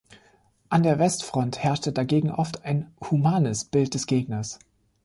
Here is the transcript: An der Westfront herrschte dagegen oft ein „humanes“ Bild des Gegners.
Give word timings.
An 0.69 0.81
der 0.81 0.97
Westfront 0.97 1.59
herrschte 1.59 1.91
dagegen 1.91 2.31
oft 2.31 2.65
ein 2.65 2.91
„humanes“ 3.01 3.65
Bild 3.65 3.93
des 3.93 4.07
Gegners. 4.07 4.57